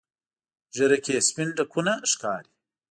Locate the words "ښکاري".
2.11-2.51